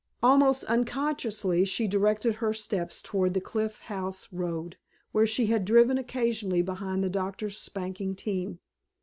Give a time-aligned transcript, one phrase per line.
[0.23, 4.77] Almost unconsciously she directed her steps toward the Cliff House Road
[5.11, 8.57] where she had driven occasionally behind the doctor's spanking team.